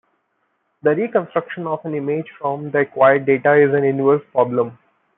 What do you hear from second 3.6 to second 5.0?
an inverse problem.